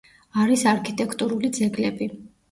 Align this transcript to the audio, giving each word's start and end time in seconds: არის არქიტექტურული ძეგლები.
არის 0.43 0.61
არქიტექტურული 0.69 1.51
ძეგლები. 1.59 2.09